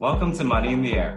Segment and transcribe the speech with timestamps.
[0.00, 1.16] Welcome to Money in the Air,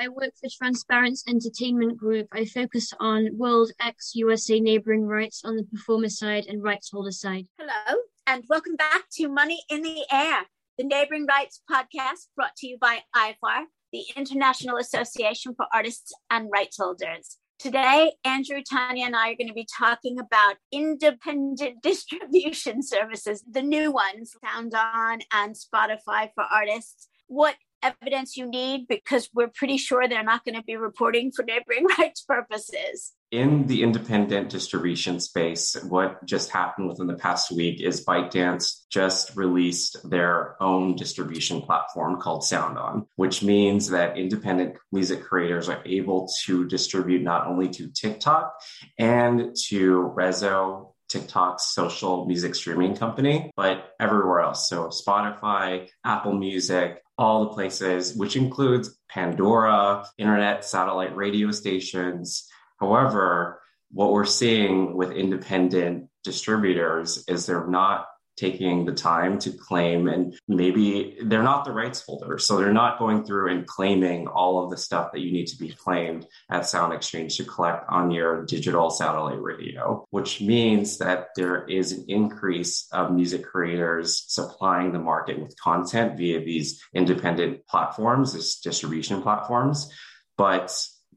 [0.00, 2.28] I work for Transparence Entertainment Group.
[2.32, 7.10] I focus on World X USA neighboring rights on the performer side and rights holder
[7.10, 7.48] side.
[7.58, 10.44] Hello, and welcome back to Money in the Air,
[10.78, 16.48] the Neighboring Rights podcast brought to you by IAFAR, the International Association for Artists and
[16.50, 17.36] Rights Holders.
[17.58, 23.60] Today, Andrew, Tanya, and I are going to be talking about independent distribution services, the
[23.60, 27.08] new ones, SoundOn and Spotify for artists.
[27.26, 31.44] What evidence you need because we're pretty sure they're not going to be reporting for
[31.44, 33.12] neighboring rights purposes.
[33.30, 39.36] In the independent distribution space, what just happened within the past week is ByteDance just
[39.36, 46.28] released their own distribution platform called SoundOn, which means that independent music creators are able
[46.44, 48.52] to distribute not only to TikTok
[48.98, 54.68] and to Resso, TikTok's social music streaming company, but everywhere else.
[54.68, 62.48] So Spotify, Apple Music, all the places, which includes Pandora, internet satellite radio stations.
[62.78, 63.60] However,
[63.92, 70.38] what we're seeing with independent distributors is they're not taking the time to claim and
[70.48, 74.70] maybe they're not the rights holder so they're not going through and claiming all of
[74.70, 78.44] the stuff that you need to be claimed at sound exchange to collect on your
[78.46, 84.98] digital satellite radio which means that there is an increase of music creators supplying the
[84.98, 89.92] market with content via these independent platforms these distribution platforms
[90.36, 90.72] but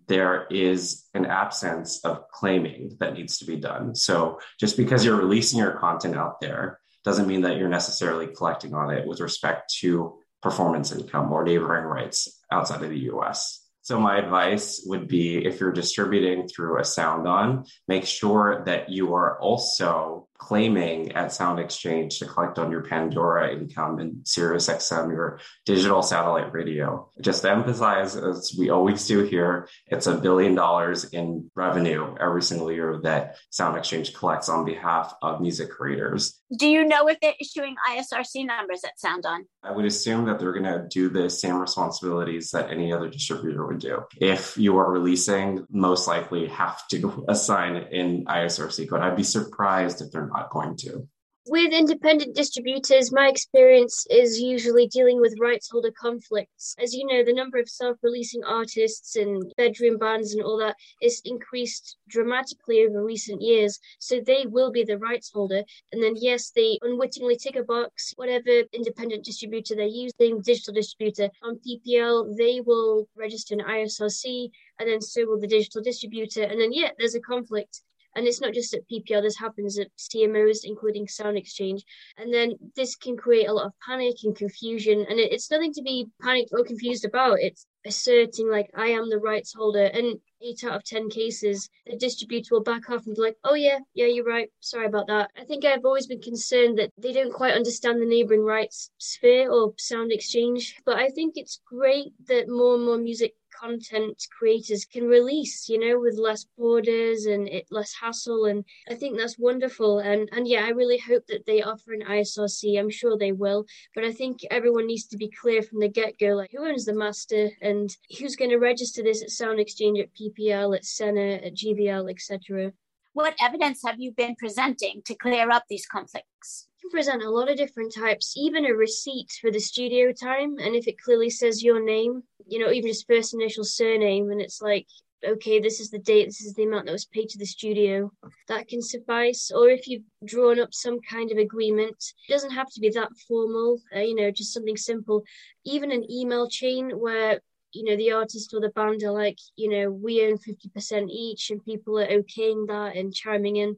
[0.07, 3.95] there is an absence of claiming that needs to be done.
[3.95, 8.73] So just because you're releasing your content out there doesn't mean that you're necessarily collecting
[8.73, 13.59] on it with respect to performance income or neighboring rights outside of the US.
[13.81, 19.13] So my advice would be if you're distributing through a SoundOn, make sure that you
[19.13, 25.39] are also claiming at Sound Exchange to collect on your Pandora income and SiriusXM, your
[25.65, 27.09] digital satellite radio.
[27.21, 32.41] Just to emphasize, as we always do here, it's a billion dollars in revenue every
[32.41, 36.41] single year that Sound Exchange collects on behalf of music creators.
[36.57, 39.41] Do you know if they're issuing ISRC numbers at SoundOn?
[39.63, 43.65] I would assume that they're going to do the same responsibilities that any other distributor
[43.65, 44.03] would do.
[44.19, 49.01] If you are releasing, most likely have to assign an ISRC code.
[49.01, 51.07] I'd be surprised if they're not going to.
[51.45, 56.73] With independent distributors, my experience is usually dealing with rights holder conflicts.
[56.79, 60.77] As you know, the number of self releasing artists and bedroom bands and all that
[61.01, 63.77] is increased dramatically over recent years.
[63.99, 65.63] So they will be the rights holder.
[65.91, 71.29] And then, yes, they unwittingly tick a box, whatever independent distributor they're using, digital distributor.
[71.43, 76.43] On PPL, they will register an ISRC, and then so will the digital distributor.
[76.43, 77.81] And then, yeah, there's a conflict.
[78.15, 81.83] And it's not just at PPR, this happens at CMOs, including Sound Exchange.
[82.17, 85.05] And then this can create a lot of panic and confusion.
[85.09, 87.39] And it, it's nothing to be panicked or confused about.
[87.39, 89.85] It's asserting, like, I am the rights holder.
[89.85, 93.55] And eight out of 10 cases, the distributor will back off and be like, oh,
[93.55, 94.49] yeah, yeah, you're right.
[94.59, 95.31] Sorry about that.
[95.37, 99.51] I think I've always been concerned that they don't quite understand the neighboring rights sphere
[99.51, 100.75] or Sound Exchange.
[100.85, 105.79] But I think it's great that more and more music content creators can release, you
[105.79, 108.45] know, with less borders and it less hassle.
[108.45, 109.99] And I think that's wonderful.
[109.99, 112.77] And and yeah, I really hope that they offer an ISRC.
[112.79, 113.65] I'm sure they will.
[113.95, 116.85] But I think everyone needs to be clear from the get go, like who owns
[116.85, 121.45] the master and who's going to register this at Sound Exchange, at PPL, at SENA,
[121.45, 122.73] at GVL, etc.
[123.13, 126.67] What evidence have you been presenting to clear up these conflicts?
[126.83, 130.57] Can present a lot of different types, even a receipt for the studio time.
[130.59, 134.41] And if it clearly says your name, you know, even just first initial surname, and
[134.41, 134.87] it's like,
[135.25, 138.11] okay, this is the date, this is the amount that was paid to the studio,
[138.49, 139.51] that can suffice.
[139.55, 141.95] Or if you've drawn up some kind of agreement,
[142.27, 145.23] it doesn't have to be that formal, uh, you know, just something simple.
[145.65, 147.39] Even an email chain where
[147.71, 151.49] you know the artist or the band are like you know we own 50% each
[151.49, 153.75] and people are okaying that and chiming in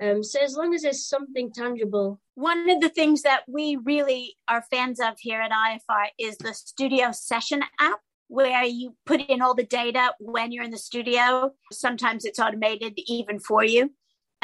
[0.00, 2.20] um, so as long as there's something tangible.
[2.34, 6.52] One of the things that we really are fans of here at IAFAR is the
[6.52, 11.52] Studio Session app, where you put in all the data when you're in the studio.
[11.72, 13.92] Sometimes it's automated even for you.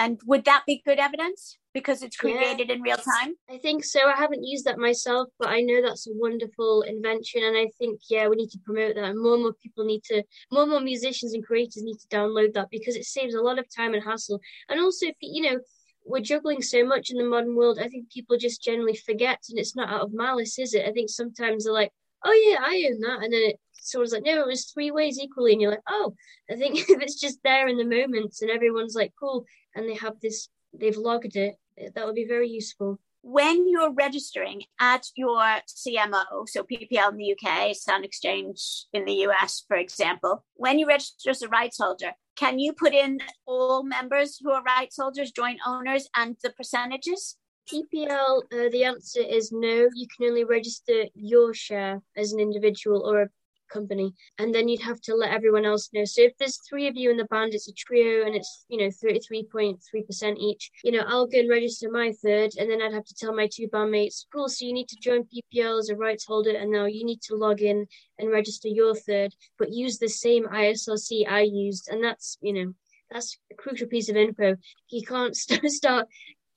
[0.01, 3.35] And would that be good evidence because it's created yeah, in real time?
[3.51, 4.01] I think so.
[4.09, 7.43] I haven't used that myself, but I know that's a wonderful invention.
[7.45, 9.05] And I think, yeah, we need to promote that.
[9.05, 12.17] And more and more people need to, more and more musicians and creators need to
[12.17, 14.41] download that because it saves a lot of time and hassle.
[14.71, 15.59] And also, if you know,
[16.07, 19.59] we're juggling so much in the modern world, I think people just generally forget, and
[19.59, 20.89] it's not out of malice, is it?
[20.89, 21.93] I think sometimes they're like,
[22.25, 23.25] oh, yeah, I own that.
[23.25, 25.53] And then it someone's like, no, it was three ways equally.
[25.53, 26.15] And you're like, oh,
[26.51, 29.45] I think if it's just there in the moment and everyone's like, cool,
[29.75, 31.57] and they have this, they've logged it,
[31.95, 32.99] that would be very useful.
[33.23, 39.27] When you're registering at your CMO, so PPL in the UK, Sound Exchange in the
[39.27, 43.83] US, for example, when you register as a rights holder, can you put in all
[43.83, 47.37] members who are rights holders, joint owners, and the percentages?
[47.69, 49.89] PPL, uh, the answer is no.
[49.95, 53.29] You can only register your share as an individual or a
[53.71, 56.97] company and then you'd have to let everyone else know so if there's three of
[56.97, 61.05] you in the band it's a trio and it's you know 33.3% each you know
[61.07, 64.25] i'll go and register my third and then i'd have to tell my two bandmates
[64.33, 67.21] cool so you need to join ppl as a rights holder and now you need
[67.23, 67.87] to log in
[68.19, 72.75] and register your third but use the same isrc i used and that's you know
[73.11, 74.55] that's a crucial piece of info.
[74.89, 76.07] You can't start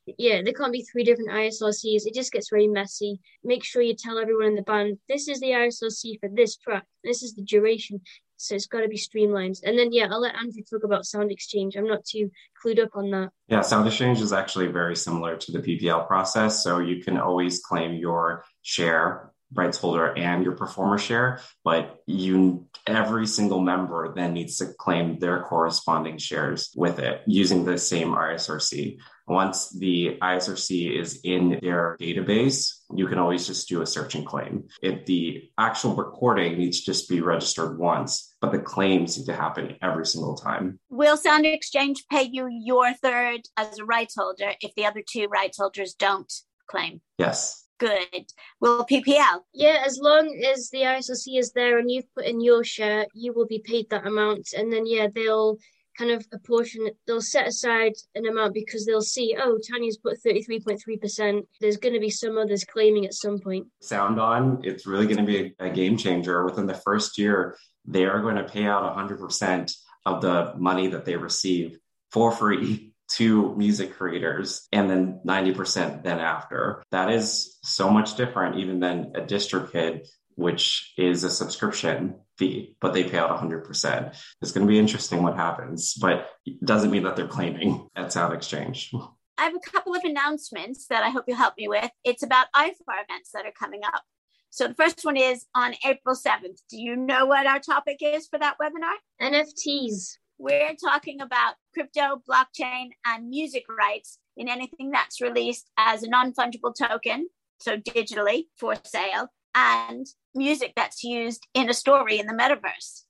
[0.06, 2.06] yeah, there can't be three different ISRCs.
[2.06, 3.20] It just gets very messy.
[3.44, 6.86] Make sure you tell everyone in the band this is the ISRC for this track.
[7.04, 8.02] This is the duration.
[8.38, 9.62] So it's got to be streamlined.
[9.64, 11.78] And then, yeah, I'll let Andrew talk about Sound Exchange.
[11.78, 12.30] I'm not too
[12.62, 13.30] clued up on that.
[13.48, 16.62] Yeah, Sound Exchange is actually very similar to the PPL process.
[16.62, 22.68] So you can always claim your share rights holder and your performer share, but you
[22.86, 28.10] every single member then needs to claim their corresponding shares with it using the same
[28.10, 28.98] ISRC.
[29.26, 34.26] Once the ISRC is in their database, you can always just do a search and
[34.26, 34.66] claim.
[34.82, 39.34] If the actual recording needs to just be registered once, but the claims need to
[39.34, 40.78] happen every single time.
[40.90, 45.28] Will Sound Exchange pay you your third as a rights holder if the other two
[45.28, 46.32] rights holders don't
[46.68, 47.00] claim?
[47.18, 48.26] Yes good.
[48.60, 49.42] Will PPL?
[49.54, 53.34] Yeah, as long as the ISRC is there and you've put in your share, you
[53.34, 54.50] will be paid that amount.
[54.58, 55.58] And then, yeah, they'll
[55.98, 61.44] kind of apportion they'll set aside an amount because they'll see oh tanya's put 33.3%
[61.62, 65.24] there's going to be some others claiming at some point SoundOn it's really going to
[65.24, 68.96] be a, a game changer within the first year they are going to pay out
[68.98, 69.76] 100%
[70.06, 71.78] of the money that they receive
[72.12, 78.58] for free to music creators and then 90% then after that is so much different
[78.58, 84.16] even than a DistroKid which is a subscription fee, but they pay out 100%.
[84.42, 88.12] It's going to be interesting what happens, but it doesn't mean that they're claiming at
[88.12, 88.92] Sound Exchange.
[89.38, 91.90] I have a couple of announcements that I hope you'll help me with.
[92.04, 94.04] It's about IAFAR events that are coming up.
[94.50, 96.62] So the first one is on April 7th.
[96.70, 98.94] Do you know what our topic is for that webinar?
[99.20, 100.18] NFTs.
[100.44, 106.34] We're talking about crypto, blockchain, and music rights in anything that's released as a non
[106.34, 107.30] fungible token,
[107.62, 110.06] so digitally for sale, and
[110.36, 113.04] music that's used in a story in the metaverse.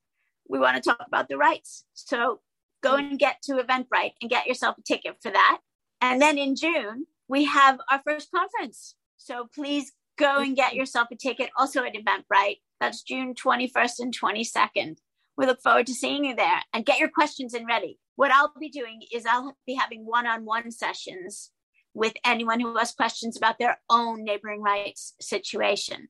[0.48, 1.86] We want to talk about the rights.
[1.96, 2.42] So
[2.84, 3.06] go hmm.
[3.06, 5.58] and get to Eventbrite and get yourself a ticket for that.
[6.02, 8.94] And then in June, we have our first conference.
[9.18, 12.60] So please go and get yourself a ticket also at Eventbrite.
[12.80, 14.98] That's June 21st and 22nd.
[15.38, 18.00] We look forward to seeing you there and get your questions in ready.
[18.16, 21.52] What I'll be doing is I'll be having one on one sessions
[21.94, 26.10] with anyone who has questions about their own neighboring rights situation.